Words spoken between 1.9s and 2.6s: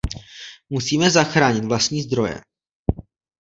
zdroje.